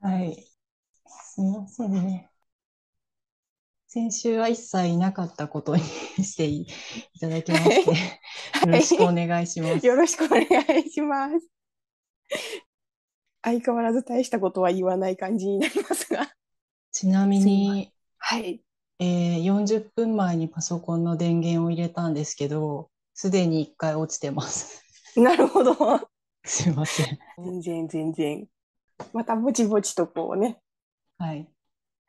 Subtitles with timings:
[0.00, 0.44] はい。
[1.06, 2.30] すみませんね。
[3.88, 6.66] 先週は一切いなかったことにしてい
[7.20, 7.90] ただきまして、
[8.66, 9.86] よろしくお願いします。
[9.86, 10.44] よろしくお願
[10.78, 11.48] いします。
[13.42, 16.30] 相変わらず大したことは言わない感じになりますが。
[16.92, 18.62] ちなみに、はい。
[19.00, 24.84] えー、40分前にパソコンの電源を入れたんですけど、すでに1回落ちてます。
[25.16, 25.74] なるほど。
[26.44, 27.18] すいません。
[27.38, 28.48] 全然全然。
[29.12, 30.58] またぼちぼちとこうね。
[31.18, 31.48] はい。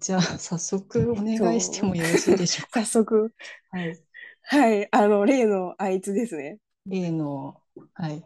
[0.00, 2.80] じゃあ、早速お願いしてもよろしいでしょうか？
[2.84, 3.32] 早速。
[3.70, 3.98] はい。
[4.42, 4.88] はい。
[4.90, 6.58] あの、例のあいつですね。
[6.86, 7.60] 例の、
[7.94, 8.22] はい。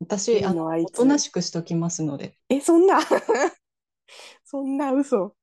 [0.00, 2.36] 私、あの、おとなしくしときますので。
[2.48, 3.00] え、そんな？
[4.44, 5.36] そんな嘘。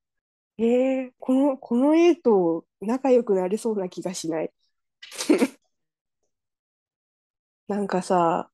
[0.57, 4.51] えー、この、この A と仲良くなれそうな気がしない。
[7.67, 8.49] なんかさ、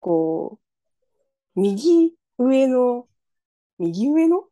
[0.00, 0.67] こう、
[1.58, 3.08] 右上の、
[3.78, 4.44] 右上の？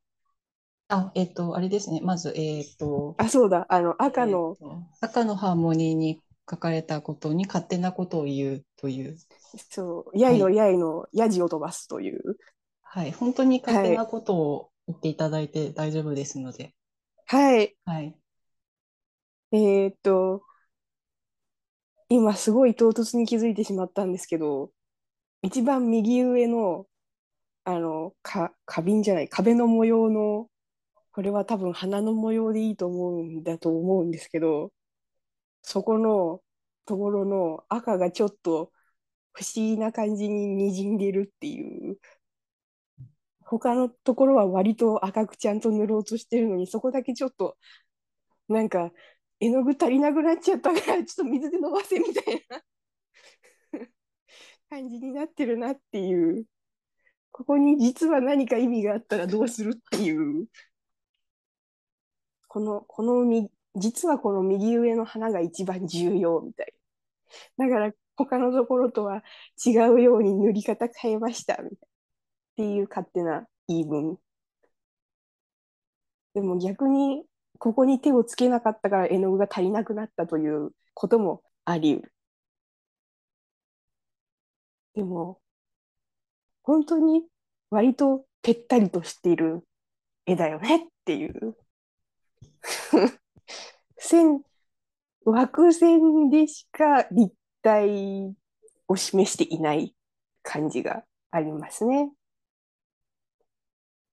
[0.88, 2.00] あ、えっと、あれですね。
[2.00, 4.56] まず、えっと、あ、そうだ、あの、赤の、
[5.00, 9.16] 赤のハーモニーに書かれたことに勝手なことを言うという。
[9.70, 12.38] そう、やいのやいのやじを飛ばすという。
[12.82, 16.74] はい、本当に勝手なことを言っていただいて大丈夫ですので。
[17.26, 17.76] はい。
[17.84, 18.16] はい。
[19.52, 20.42] えーっと、
[22.08, 24.70] 今すごい唐突に気づいてしまったんですけど、
[25.42, 26.86] 一番右上の、
[27.66, 30.48] あの、か、花瓶じゃない、壁の模様の、
[31.12, 34.72] これは多分花の模様でいいと思うんだと思うんですけど、
[35.62, 36.42] そこの
[36.86, 38.72] ところの赤がちょっと
[39.34, 41.98] 不思議な感じに滲んでるっていう。
[43.40, 47.56] 他のところは割と赤くちゃんと塗ろうとしてるのに、そこだけちょっと、
[48.48, 48.92] なんか、
[49.40, 52.62] 絵の具足りなくなっちゃったから、ちょっと水で伸ばせみたいな
[54.70, 56.46] 感じになってるなっていう。
[57.36, 60.48] ここに実は何か意味があったらどうするっていう。
[62.48, 66.72] この、このみ、実はこの右上の花が一番重要みたい。
[67.58, 69.22] だから他のところとは
[69.66, 71.86] 違うように塗り方変えましたみたいな。
[71.86, 71.90] っ
[72.56, 74.18] ていう勝手な言い分。
[76.34, 77.24] でも逆に
[77.58, 82.12] ここに手をつけなかったから絵の具が足りなくなったということもあり得る。
[84.94, 85.40] でも、
[86.66, 87.22] 本当に
[87.70, 89.62] 割とぺったりとしている
[90.26, 91.56] 絵だよねっていう
[93.96, 94.42] 線、
[95.24, 97.32] 枠線でしか立
[97.62, 98.34] 体
[98.88, 99.94] を示していない
[100.42, 102.10] 感じがありますね。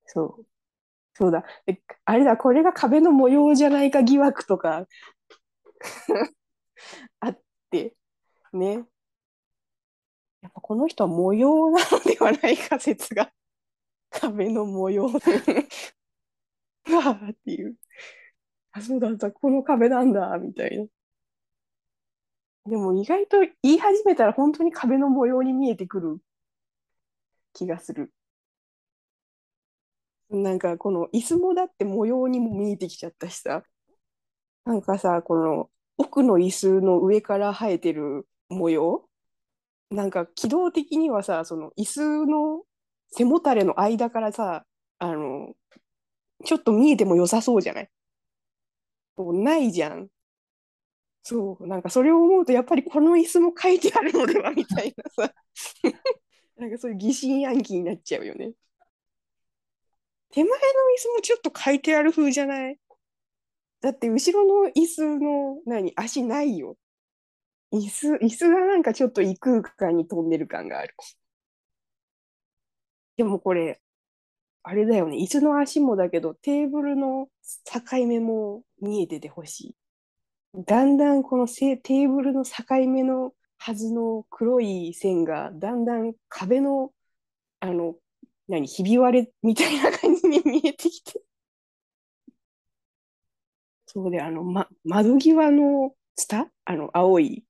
[0.06, 0.46] そう。
[1.16, 1.44] そうだ。
[2.06, 4.88] あれだ、これが壁の模様じゃないか疑惑とか
[7.20, 7.40] あっ
[7.72, 7.96] て、
[8.54, 8.86] ね。
[10.44, 13.32] やっぱこの人は模様なのではないか説が
[14.10, 15.70] 壁の模様で
[16.94, 17.78] わあっていう。
[18.74, 20.86] あ、そうだった、この壁なんだ、みたいな。
[22.66, 26.22] でも意外と言い始めたら本当に壁の模様に見えてくる
[27.54, 28.14] 気がする。
[30.30, 33.64] なんかこの椅子もだって模様にも見えてきちゃったしさ。
[34.66, 39.08] なんかさ、この奥の椅子の上から生えてる模様
[39.94, 42.64] なんか軌道的にはさ、その椅子の
[43.12, 44.66] 背もたれの間からさ、
[44.98, 45.54] あの、
[46.46, 47.90] ちょっと見えても良さそうじゃない？
[49.18, 50.10] ないじゃん。
[51.24, 55.34] そう、なんかそれを思うと、やっぱりこの椅子も書いてあるのではみたいなさ、
[56.58, 58.54] なんかそういう疑心暗鬼になっちゃうよね。
[60.32, 60.60] 手前の椅
[60.98, 62.80] 子もちょっと書いてある風じゃない？
[63.82, 66.78] だって後ろの椅子の何足ないよ。
[67.74, 70.96] 椅子、椅子がなんかちょっと異空間に飛んでる感がある。
[73.18, 73.80] でもこれ、
[74.64, 75.18] あれだよね。
[75.18, 77.30] 椅子の足もだけど、テーブルの
[77.66, 79.62] 境目も見えててほし
[80.56, 80.64] い。
[80.66, 82.54] だんだんこのテーブルの境
[82.88, 86.92] 目のはずの黒い線が、だんだん壁の、
[87.62, 87.96] あの、
[88.50, 91.22] 何、ひび割れみたいな感じに見えてきて。
[93.88, 96.50] そうで、あの、ま、窓際のツタ？
[96.66, 97.44] あの、青い。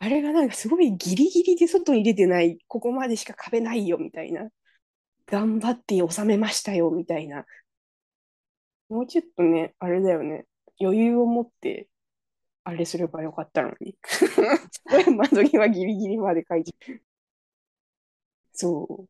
[0.00, 4.48] あれがなんかすごいギリギリで外に出てない、ここまでしか壁ないよ、みたいな。
[5.26, 7.46] 頑張って収めましたよ、みたいな。
[8.88, 10.46] もうちょっとね、あれだよね。
[10.80, 11.88] 余裕を持って、
[12.64, 13.96] あれすればよかったのに。
[15.16, 16.72] 窓際ギリギリまで書いて。
[18.52, 19.08] そ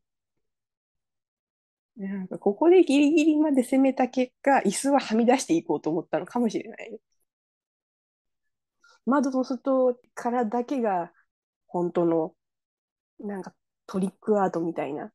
[1.97, 2.01] う。
[2.01, 6.99] なんかここでギリギリまで攻めた結果、椅子ははみ出していこうと思ったのかもしれない。
[9.09, 11.11] 窓の外からだけが
[11.67, 12.33] 本当の
[13.19, 13.53] なんか
[13.87, 15.11] トリックアートみたいな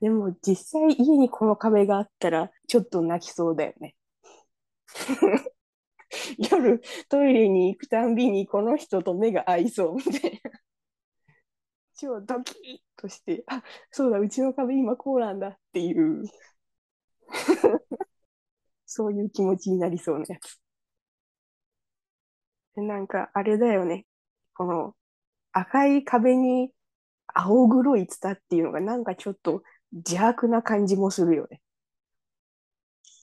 [0.00, 3.96] でも実際家にこの壁があったらちょっと泣きそうだよね。
[6.38, 10.50] 夜トイレに行くたんびにこの人と目が合いそうみたいな。
[11.96, 16.24] 超ドキッとして、あ、そうだ、うちの壁今こうなんだっていう、
[18.86, 20.60] そういう気持ちになりそうなやつ。
[22.76, 24.06] でなんかあれだよね。
[24.54, 24.94] この
[25.52, 26.70] 赤い壁に
[27.28, 29.62] 青黒いツタっていうのがなんかちょっと
[29.92, 31.60] 邪悪な感じもするよね。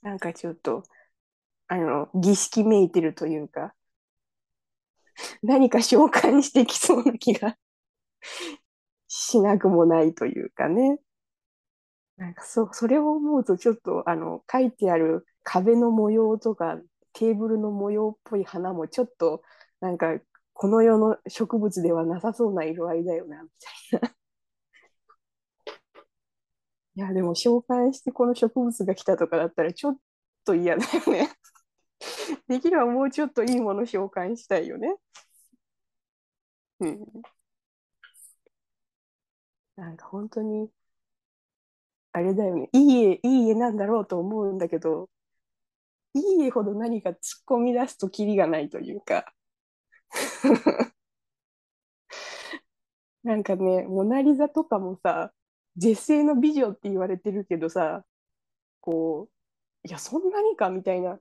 [0.01, 0.83] なんかちょっと、
[1.68, 3.74] あの、儀式めいてるというか、
[5.42, 7.57] 何か召喚してきそうな気が
[9.07, 11.00] しなくもないというかね。
[12.18, 16.80] なんかそう、それを思うとちょっと、あの、書いてある壁の模様とか、
[17.15, 19.41] テーブルの模様っぽい花もちょっと、
[19.81, 20.19] なんか、
[20.53, 23.50] この世の植物ではなさそうな色合いだよな、み
[23.91, 24.15] たいな。
[26.95, 29.97] いや、でも召喚してこの植物が来たとかだったらちょっ
[30.45, 31.29] と嫌だよね。
[32.47, 34.95] できればもうちょっといいもの召喚したいよね。
[36.79, 37.25] うん。
[39.77, 40.69] なんか本当に、
[42.13, 42.69] あれだよね。
[42.73, 45.09] いい家、いい家なんだろうと思うんだけど、
[46.15, 47.17] いいほど何か突っ
[47.47, 49.31] 込み出すとキリがないというか。
[53.23, 55.33] なんかね、モナリザとかもさ、
[55.77, 58.06] 絶世の美女って言われてるけどさ、
[58.81, 59.29] こ
[59.85, 61.19] う、いや、そんなにかみたいな。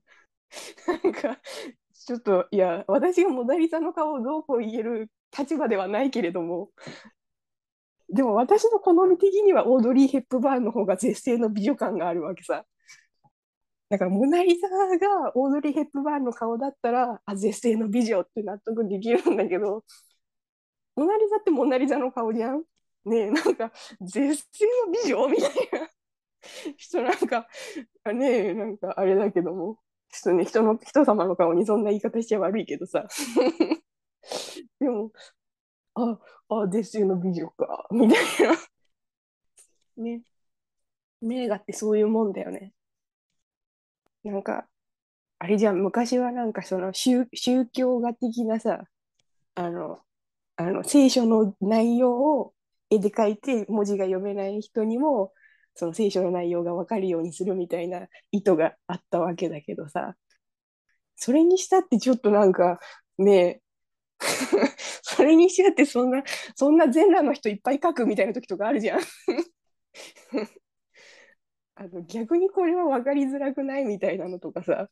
[1.04, 1.40] なんか、
[1.94, 6.70] ちょっと、いや、私がモナリザの顔をどうこう言える立場ではないけれども、
[8.08, 12.64] でも私の好み的にはオードリー・ヘップバーンの方が絶世の美女感があるわけさ。
[13.94, 19.84] だからモナリザがオードリー・ヘップバーンの顔だったら、あ、絶世の美女って納得できるんだけど、
[20.96, 22.64] モナリザってモナリザの顔じゃん？
[23.04, 23.70] ねえ、なんか、
[24.00, 25.50] 絶世の美女みたい
[25.80, 25.88] な
[26.76, 27.46] 人なんか、
[28.12, 29.78] ねえ、なんかあれだけども、
[30.10, 33.06] ちょっとね、人の、人様の顔にそんな言い方しちゃ悪いけどさ。
[34.80, 35.12] でも、
[35.94, 36.18] あ、
[36.48, 38.56] あ、絶世の美女か、みたいな。
[40.02, 40.22] ね。
[41.20, 42.73] 名画ってそういうもんだよね。
[44.24, 44.68] なんか、
[45.38, 48.84] あれじゃん、昔はなんかその宗、宗教画的なさ、
[49.54, 50.00] あの、
[50.56, 52.54] あの聖書の内容を
[52.90, 55.32] 絵で描いて文字が読めない人にも
[55.74, 60.16] その聖書の内容が分かるようにするみたいな意図があったわけだけどさ。
[61.16, 62.80] それにしたってちょっとなんか
[63.18, 63.60] ね
[65.02, 66.22] それにしたってそんな
[66.56, 69.00] そんな全裸の人いっぱい描くみたいな時とかあるじゃん。
[71.76, 74.88] あの逆にこれは分かりづらくないみたいなのとかさ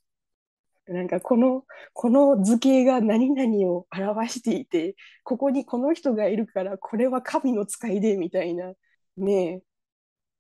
[0.89, 8.73] なんかこの、この図形が何々を表していて、ここにこの人がいるから、これは神の使いで、みたいな。
[9.17, 9.63] ねえ。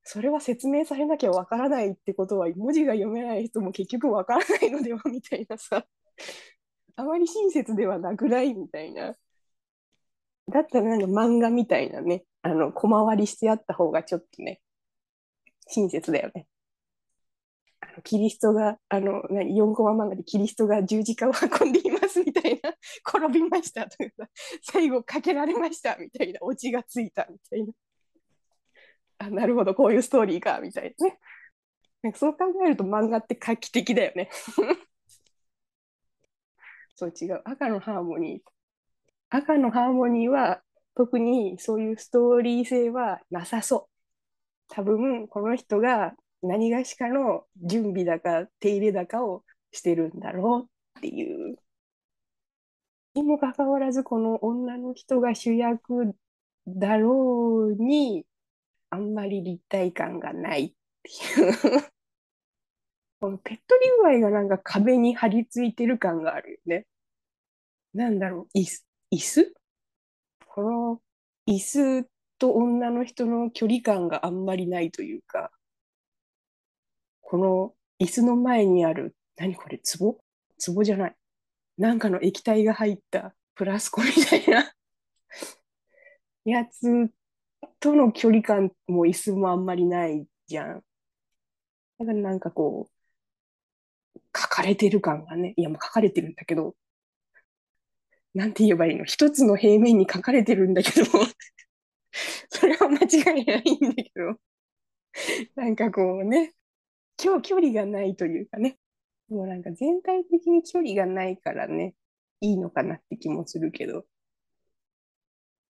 [0.05, 5.87] それは説明されなきゃわからないってことは、文字が読めない人も結局わからないのでは、みたいなさ。
[6.97, 9.17] あまり親切ではなくないみたいな。
[10.49, 14.61] だったらなんか漫画みたいなね、あの、小回りしてあった方がちょっとね、
[15.73, 16.47] 親切だよね。
[17.81, 22.73] あのキリストが、あの、何、4コマ漫画でキリストが十字架を運んでいますみたいな、
[23.07, 24.29] 転びましたとか、
[24.63, 27.73] 最後かけられましたみたいな、オチがついたみたいな。
[29.19, 31.19] あ、なるほど、こういうストーリーか、みたいなね。
[32.03, 34.29] なんかそう考えると漫画って画期的だよね。
[36.97, 37.43] そう違う。
[37.45, 38.51] 赤のハーモニー。
[39.31, 40.63] 赤のハーモニーは
[40.95, 43.92] 特にそういうストーリー性はなさそう。
[44.69, 51.57] 多分この人が何がしかの準備だか手入れだかをしてるんだろうっていう。
[53.15, 56.15] にもかかわらずこの女の人が主役
[56.67, 58.25] だろうに
[58.91, 61.93] あんまり立体感がないっていう
[63.21, 66.87] このペットリ具合がなんか壁に張り付いてる感があるよね。
[67.95, 69.55] なんだろう、椅子椅子
[70.47, 71.01] この
[71.47, 72.12] 椅子？
[72.43, 75.53] と女の人の距離感があんまりないというか、
[77.21, 80.19] この椅子の前にある、何これ、壺？
[80.75, 81.17] 壺じゃない。
[81.79, 84.73] なんかの液体が入ったプラスコみたいな
[86.45, 87.13] やつ
[87.79, 90.85] との距離感も椅子もあんまりないじゃん。
[92.01, 92.91] だからなんかこ
[94.17, 96.75] う、書かれてる感がね、いやもう書かれてるんだけど、
[98.35, 99.05] なんて言えばいいの？
[99.05, 101.07] 一つの平面に書かれてるんだけど
[102.51, 104.39] それは間違いないんだけど、
[105.57, 106.55] なんかこうね、
[107.23, 108.79] 今日距離がないというかね、
[109.29, 111.95] もうなんか全体的に距離がないからね、
[112.41, 114.07] いいのかなって気もするけど、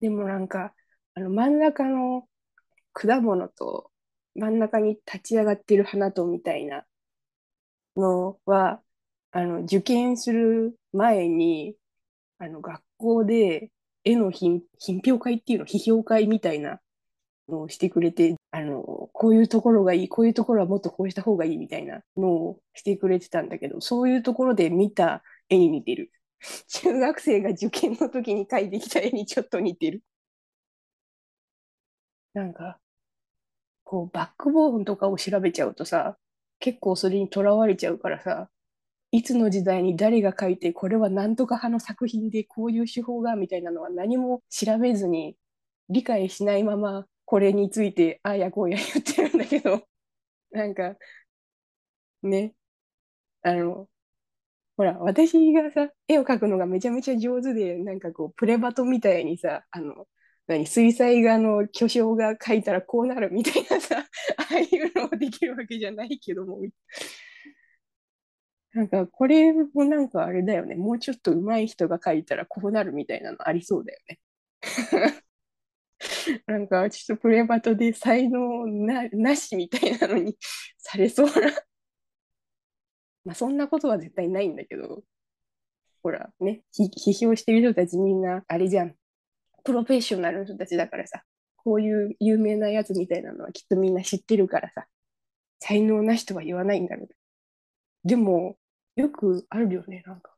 [0.01, 0.73] でもなんか、
[1.15, 2.27] あの真ん中の
[2.93, 3.91] 果物と
[4.35, 6.85] 真ん中に立ち上がってる花とみたいな
[7.95, 8.81] のは、
[9.31, 11.75] あの、受験する前に、
[12.39, 13.71] あの、学校で
[14.05, 16.79] 絵の品、品評会っていうの、批評会みたいな
[17.49, 18.83] のをしてくれて、あの、
[19.13, 26.11] こういうところがいい、こういうところはもっとこうした方がいいみたいなのをしてくれてたんだけど、そういうところで見た絵に似てる。
[26.67, 30.03] 中学生が受験の時に描いてきた絵にちょっと似てる。
[32.33, 32.79] なんか、
[33.83, 36.17] こう、バックボーンとかを調べちゃうとさ、
[36.59, 38.49] 結構それにとらわれちゃうからさ、
[39.13, 45.37] いつの時代に誰が書いて、これは何とか派の作品でこういう手法がみたいなのは何も調べずに
[45.89, 49.87] 理解しないままこれについてああやこうや言ってるんだけど、
[50.51, 50.97] なんか、
[52.23, 52.53] ね、
[53.43, 53.89] あの、
[54.77, 60.07] ほら、私がさ、絵を描くのがめちゃめちゃ上手で、なんかこう、プレバトみたいにさ、あの、
[60.47, 63.99] 何、水彩画の巨匠が描いたらこうなるみたいなさ、
[64.37, 66.59] ああいうのができるわけじゃないけども、
[68.73, 70.75] なんか、これもなんかあれだよね。
[70.75, 74.19] もうちょっと上手い人が描いたらこうなるみたいなのありそうだよね。
[76.47, 80.37] なんか、ちょっとプレバトで才能な、なしみたいなのに
[80.77, 81.33] されそうな
[83.25, 85.03] まあ、そんなことは絶対ないんだけど、
[86.01, 88.95] ほら、ね、批評してる人たちみんな、あれじゃん。
[89.63, 91.23] プロフェッショナルの人たちだからさ、
[91.57, 94.87] こういう有名なやつみたいなのはきっとみんな知ってるからさ、
[95.59, 97.09] 才能なしとは言わないんだろう。
[98.05, 98.57] でも、
[98.95, 100.31] よくあるよね、なんか。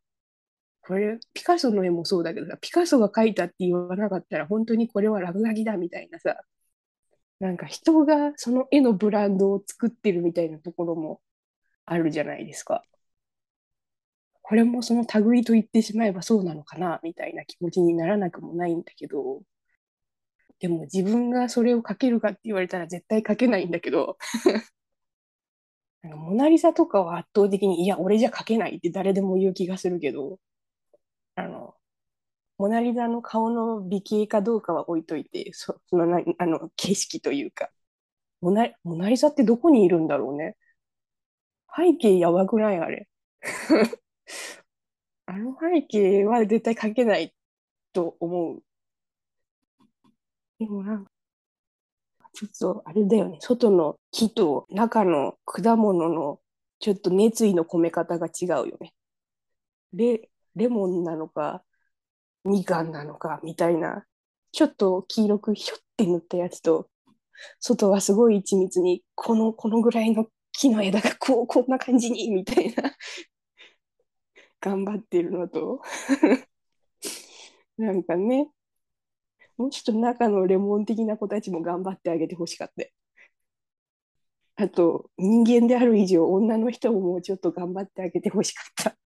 [0.82, 6.38] これ、ピカソの絵もそうだけどさ、ピカソが描いたって言わなかったら、本当にこれは落書きだみたいなさ、
[7.40, 11.22] なんか人がその絵のブランドを作ってるみたいなところも
[11.86, 12.84] あるじゃないですか。
[14.42, 19.42] これもその類と言ってしまえばそうなのかなみたいな気持ちにならなくもないんだけど、
[20.60, 24.18] でも自分がそれを書けるかって言われたら絶対書けないんだけど
[26.16, 30.40] モナリザとかは圧倒的に、いや、俺じゃ書けないって誰でも言う気がするけど、
[31.36, 31.76] あの、
[32.58, 37.72] モナリザの顔の美形かどうかは置いといて、そそのなあの景色というか
[38.42, 40.58] モナ、モナリザってどこにいるんだろうね。
[41.76, 42.80] 背景やばくない？
[42.80, 43.08] あれ。
[45.28, 47.34] あの背景は絶対描けない
[47.94, 48.64] と思う。
[50.60, 51.12] でもなんか、
[52.36, 53.38] ちょっとあれだよね。
[53.40, 56.40] 外の木と中の果物の
[56.80, 58.94] ちょっと熱意の込め方が違うよね。
[59.94, 61.64] レ、レモンなのか、
[62.44, 64.06] みかんなのかみたいな、
[64.52, 66.90] ちょっと黄色くひょって塗ったやつと、
[67.62, 72.96] 外はすごい緻密に、この、このぐらいの木の枝がこう、こんな感じに、みたいな
[74.60, 75.82] 頑張ってるのと
[77.78, 78.50] なんかね、
[79.58, 82.86] もうちょっと中のレモン的な子たちも頑張ってあげてほしかった。
[84.58, 88.98] あと、人間である以上、女の人ももうちょっと頑張ってあげてほしかった。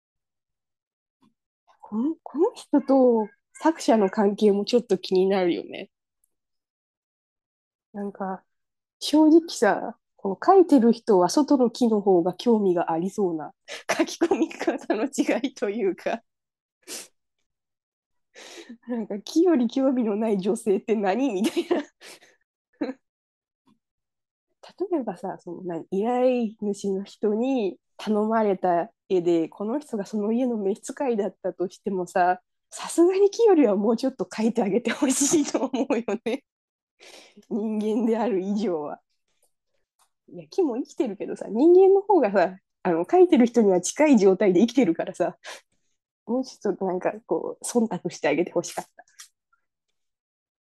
[1.81, 5.91] このこの人と作者の関係もちょっと気になるよね。
[7.93, 8.45] なんか、
[9.01, 13.53] 正直さ、この書いてる人は外の木の方が興味がありそうな
[13.97, 16.23] 書き込み方の違いというか
[18.89, 21.33] なんか木より興味のない女性って何？
[21.33, 21.85] みたいな。
[24.91, 25.87] 例えばさその何？
[25.91, 32.41] 依頼主の人に頼まれた絵でこの人がその家の召使いだったとしてもさ
[32.71, 36.45] さすがに木よりはもうちょっと描いてあげてほしいと思うよね。
[37.49, 39.01] 人間である以上は。
[40.31, 45.37] いや木も生きてるけどさ人間の方がさあの描いてる人には近い状態で生きてるからさ。
[46.29, 49.05] もうちょっとなんかこう忖度してあげてほしかった。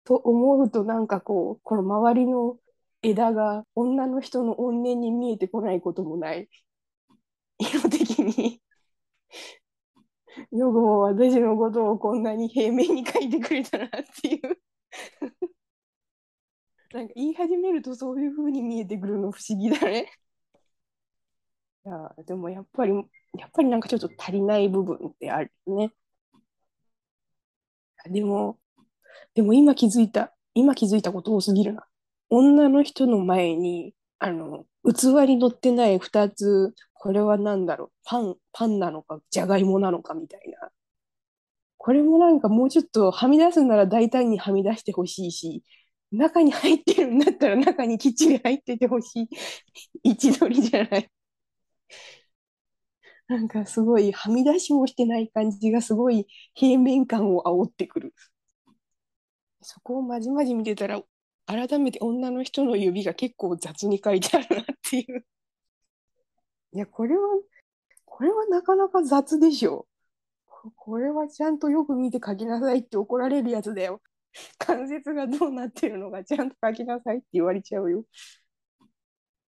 [0.05, 2.59] と思うとなんかこうこの周りの
[3.03, 6.49] 枝が女の人の怨念に見えてこないこともない。
[7.59, 8.61] 色的に
[10.53, 13.89] よくも私のことをこんなに平面に書いてくれたなっ
[14.23, 14.59] ていう
[16.93, 20.11] なんか言い始めるとそういうふうに見えてくるの不思議だね。
[21.87, 22.93] いやでもやっぱり
[23.39, 25.93] やっぱりなんかちょっと足りない部分ってあるね。
[28.11, 28.59] でも、
[29.35, 31.87] でも今気づいた、今気づいたこと多すぎるな。
[32.31, 40.71] 女の人の前に、あの、器に乗ってない2つ、これは何だろう、パン、パンなのか、じゃがいもなのかみたいな。
[41.79, 45.63] これもなんかもうちょっとはみ出すなら大胆にはみ出してほしいし、
[46.13, 49.29] 中に入ってるんだったら中にきっちり入っててほしい
[50.05, 51.11] 位置取りじゃない。
[53.29, 58.15] なんかすごいはみ出しもしてない感じがすごい平面感を煽ってくる。
[59.63, 61.03] そこをまじまじ見てたら
[61.47, 65.27] 改めて女の人の指が結構雑に書いてあるなっていう。
[66.73, 67.23] いや、これは、
[68.05, 69.87] これはなかなか雑でしょ。
[70.47, 74.03] ここれはちゃんとよく見て書きなさいって怒られるやつだよ。
[74.59, 78.05] 関節がどうなってるのかちゃんと書きなさいって言われちゃうよ。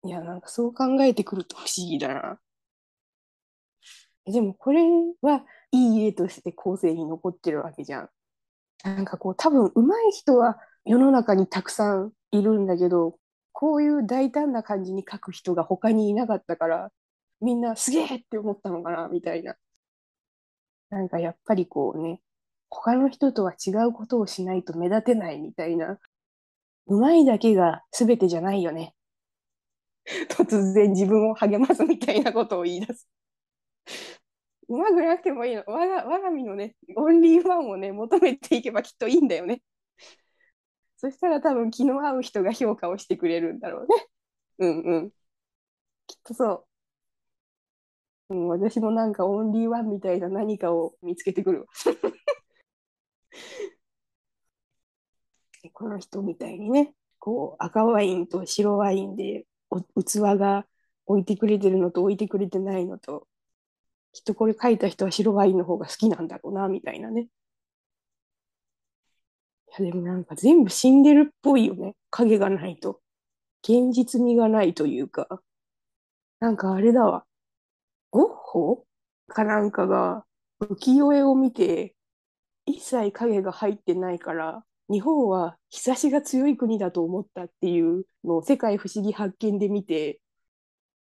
[0.05, 2.40] いや、なんかそう考えてくると不思議だな。
[4.26, 4.83] でもこれ
[5.23, 8.11] はいい絵として後世に残ってるわけじゃん。
[8.85, 13.19] なんかこう多分上手い人は世の中にたくさんいるんだけど、
[13.52, 16.93] こういう大胆な感じに描く人が他にいなかったから、
[17.40, 19.57] みんなすげえって思ったのかなみたいな。
[20.90, 22.21] なんかやっぱりこうね、
[22.71, 25.99] 他の人とは違うことをしないと目立てないみたいな。
[26.87, 28.95] うまいだけが全てじゃないよね。
[30.30, 33.08] 突然自分を励ますみたいなことを言い出す。
[34.68, 35.64] うまくなくてもいいの。
[35.66, 39.62] 我が我が身のね、オンリーワンをね、求めていけばきっといいんだよね。
[40.96, 44.06] そしたら多分気の合う人が評価をしてくれるんだろうね。
[44.58, 45.10] うんうん。
[46.06, 46.66] きっとそ
[48.30, 48.34] う。
[48.34, 51.66] うん、私もなんかオンリーワンみたいな何かを見つけてくる。
[55.72, 60.66] この人みたいにね、こう赤ワインと白ワインで器が
[61.06, 63.26] 置いてくれてるのと置いてくれてないのと、
[64.12, 67.28] きっとこれ書いた人は白ワインの方が好きなんだろうな、みたいなね。
[69.78, 71.94] いや、でもなんか全部死んでるっぽいよね。
[72.10, 73.00] 影がないと。
[73.62, 75.40] 現実味がないというか。
[76.40, 77.25] なんかあれだわ。
[78.10, 78.84] ゴッホ
[79.28, 80.25] かなんかが
[80.60, 81.94] 浮世絵を見て、
[82.66, 90.21] 一切影が入ってないから、日本は日差しが強い国だと思ったっていうのを世界不思議発見で見て、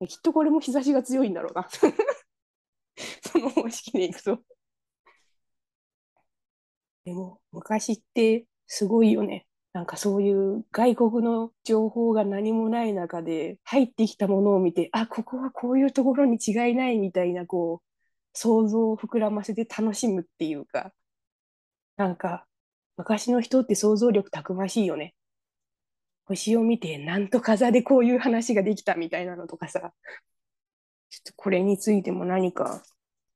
[0.08, 1.68] きっとこれも日差しが強いんだろうな。
[3.22, 4.40] その方式でいくと。
[7.06, 9.48] でも昔ってすごいよね。
[9.74, 17.88] なんかそういう外国の情報が何もない中で入ってきたものを見て、あ、ここはこういうところに違いないみたいな、こう、
[18.34, 20.94] 想像を膨らませて楽しむっていうか、
[21.98, 22.48] なんか
[22.98, 25.14] 昔の人って想像力たくましいよね。
[26.26, 29.94] 星を見て、なんと風でこういう話ができたみたいなのとかさ、
[31.10, 32.84] ちょっとこれについても何か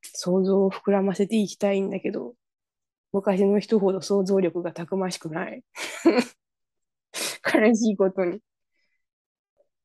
[0.01, 2.33] 想像を膨らませていきたいんだけど、
[3.13, 5.63] 昔の人ほど想像力がたくましくない。
[7.53, 8.41] 悲しいことに。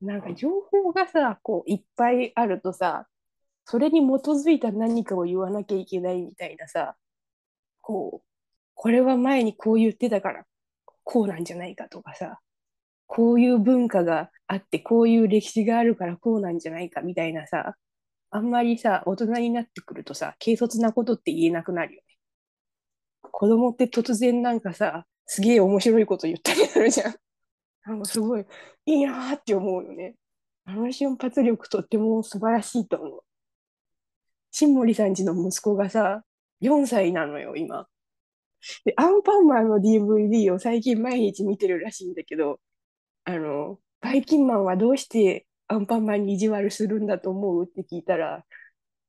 [0.00, 3.06] なんか情報がさ、こういっぱいあるとさ、
[3.64, 6.96] それに基づいた何かを言わなきゃいけないみたいなさ、
[7.80, 8.25] こう、
[8.76, 10.44] これは前にこう言ってたから、
[11.02, 12.38] こうなんじゃないかとかさ、
[13.06, 17.74] こういう文化があって、こういう歴史があるからこうなんじゃないかみたいなさ、
[18.30, 22.16] あんまりさ、大人になってくるとさ、軽率なことって言えなくなるよね。
[23.22, 27.14] 子供って突然なんかさ、すげえ面白いこと言ったりするじゃん。
[27.86, 28.44] なんかすごい
[28.84, 30.16] いいなーって思うよね。
[30.66, 33.20] あの瞬発力とっても素晴らしいと思う。
[34.50, 36.22] 新森さんちの息子がさ、
[36.60, 37.86] 4歳なのよ、今。
[38.85, 42.61] で、アンパンマンの DVD を最近毎日見てるらしいんだけど、
[43.24, 48.44] あの、バイキンマンはどうしてアンパンマンに意地悪するんだと思うって聞いたら、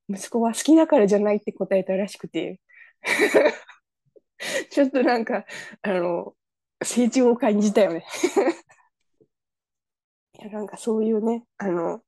[0.10, 2.60] 息子は好きだからじゃないって答えたらしくて、
[4.72, 5.46] ちょっとなんか、
[5.82, 6.36] あの、
[6.84, 8.06] 成長を感じたよね
[10.40, 12.02] いや、なんかそういうね、あの、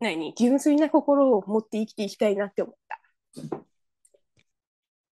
[0.00, 3.00] 何、純粋な心を持って生きていきたいなって思った。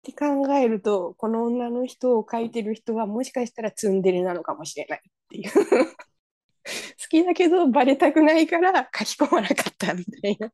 [0.02, 10.52] って考えると、この女の人を描いてる人はもしかしたらツンデレなのかもしれないっていう 好きだけどバレたくないから書き込まなかったみたいな。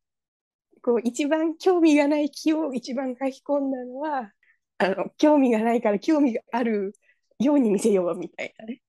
[0.82, 4.32] こう一番興味がない気を一番書き込んだのは、
[4.78, 6.94] あの、興味がないから興味がある
[7.38, 8.82] ように見せようみたいなね。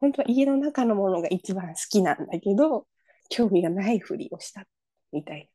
[0.00, 2.86] 本当は家の中のものが一番好きなんだけど、
[3.30, 4.66] 興味がないふりをした
[5.12, 5.53] みたいな。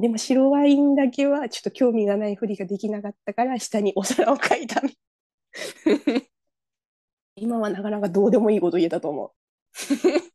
[0.00, 4.82] でも白ワインだけはちょっと興味がないふりができなかったから下にお皿を書いた。
[7.36, 9.32] 今はなかなかどうでもいいこと言えたと思う。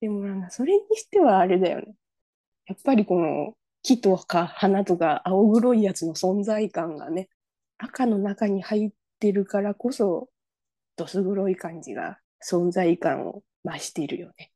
[0.00, 1.94] でもなんかそれにしてはあれだよね。
[2.66, 7.28] やっぱりこの木とか花とか青黒いやつの存在感がね、
[7.78, 10.28] 赤の中に入ってるからこそ、
[10.96, 14.49] どす黒い感じが存在感を増しているよね。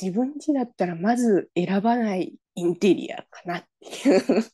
[0.00, 4.44] 自分家だったらまず選ばないインテリアかなっていう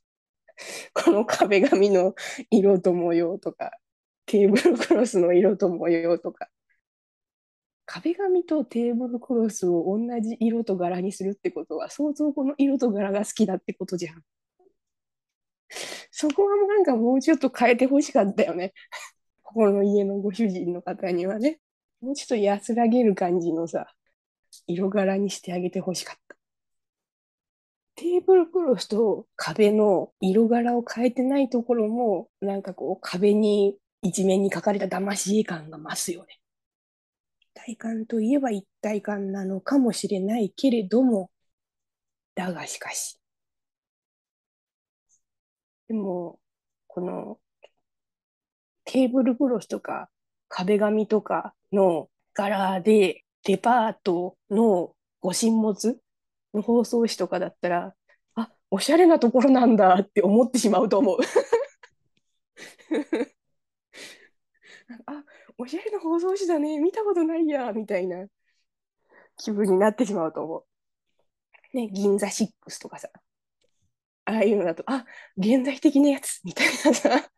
[0.92, 2.14] この壁紙の
[2.50, 3.72] 色と模様とか、
[4.26, 6.48] テーブルクロスの色と模様とか。
[7.84, 14.22] 壁紙とテーブルクロスを同じ色と柄にするってことは、相当この色と柄が好きだってことじゃん。
[16.10, 18.72] そこはなんかもうちょっと変えてほしかったよね。
[19.42, 21.60] ここの家のご主人の方にはね。
[22.00, 23.86] もうちょっと安らげる感じのさ、
[24.66, 26.36] 色柄にしてあげてほしかった。
[27.94, 36.40] テーブルクロスと壁の色柄を変えてないところも、なんかこう壁に一面に書かれた騙し感が増すよね。
[37.54, 41.30] 体感といえば一体感なのかもしれないけれども、
[42.34, 43.18] だがしかし。
[45.88, 46.40] でも、
[46.86, 47.38] この
[48.84, 50.08] テーブルクロスとか
[50.48, 55.98] 壁紙とかの柄でデパートのご神物
[56.54, 57.94] の包装紙とかだったら、
[58.34, 61.18] あ、おしゃれなところなんだって思ってしまうと思う。
[65.06, 65.24] あ、
[65.58, 68.26] おしゃれな包装紙だね、見たことないや、みたいな
[69.36, 70.58] 気分になってしまうと思
[71.72, 71.76] う。
[71.76, 73.08] ね、銀座6とかさ、
[74.24, 75.04] ああいうのだと、あ、
[75.36, 77.30] 現代的なやつ、みたいなさ。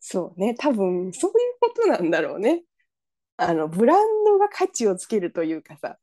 [0.00, 2.64] そうね、多分そういうことなんだろうね。
[3.40, 5.98] あの、ブランドが価値をつけるというかさ、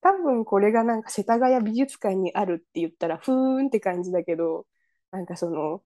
[0.00, 4.66] 多分これがなんか世田谷美術館にあるって言ったら、ふーんって感じだけど、
[5.12, 5.82] なんかその、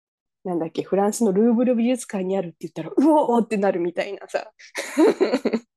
[0.44, 4.52] なんだっけ、フランスのルーブル美術館にあるって言ったら、うおーってなるみたいなさ。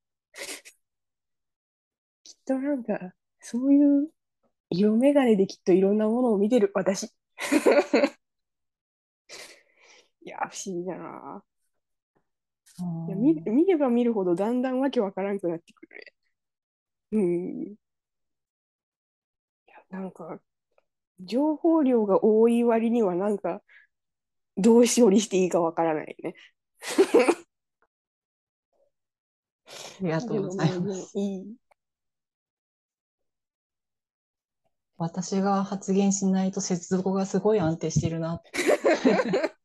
[2.23, 4.11] きっとなんか、そういう
[4.71, 7.13] 色眼鏡できっといろんなものを見てる、私。
[10.21, 11.43] いや、不思議だな。
[13.07, 16.13] いや見見れば見るほどだんだんわけわからんくなってくるね。
[17.11, 17.63] うん。
[17.73, 17.77] い
[19.67, 20.39] や、なんか、
[21.21, 23.61] 情報量が多い割にはなんか、
[24.57, 26.35] どう処理していいかわからないね。
[29.99, 31.17] ありがとうございます。
[31.17, 31.55] いい。
[34.97, 38.41] 私が発言しないと接続がすごい安定してるな。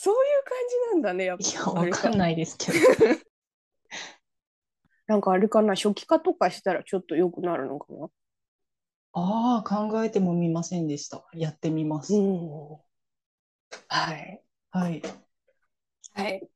[0.00, 1.80] そういう感じなんだね、やっいや、ぱ。
[1.80, 2.78] あれわかんないですけど。
[5.08, 8.08] なんかあれかな、初期化とかしたらちょっと良くなるのかな？
[9.12, 11.24] ああ、考えてもみませんでした。
[11.32, 12.14] やってみます。
[12.14, 12.78] うん。
[13.88, 14.42] はい。
[14.70, 15.02] はい。
[16.14, 16.48] はい。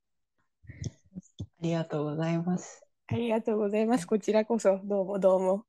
[1.40, 2.84] ありがとうございます。
[3.08, 4.06] ありがとうございます。
[4.06, 5.66] こちらこそ、どうもどうも。